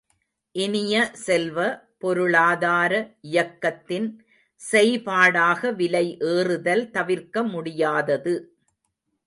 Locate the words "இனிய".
0.55-0.93